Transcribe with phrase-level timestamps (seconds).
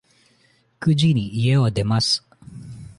[0.79, 2.25] 九時に家を出ます。